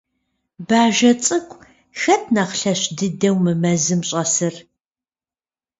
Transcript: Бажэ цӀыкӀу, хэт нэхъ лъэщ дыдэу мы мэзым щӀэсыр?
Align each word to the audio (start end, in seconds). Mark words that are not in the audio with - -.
Бажэ 0.67 1.11
цӀыкӀу, 1.23 1.63
хэт 1.99 2.23
нэхъ 2.33 2.53
лъэщ 2.59 2.81
дыдэу 2.97 3.35
мы 3.43 3.53
мэзым 3.61 4.01
щӀэсыр? 4.09 4.55